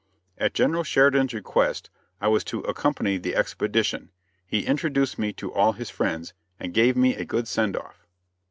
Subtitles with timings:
[0.39, 4.09] At General Sheridan's request I was to accompany the expedition;
[4.47, 8.07] he introduced me to all his friends, and gave me a good send off.